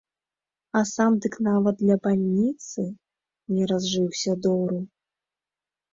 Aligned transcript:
А 0.79 0.81
сам 0.91 1.17
дык 1.25 1.33
нават 1.47 1.75
для 1.83 1.97
бальніцы 2.07 2.81
не 3.55 3.63
разжыўся 3.73 4.31
дору! 4.47 4.79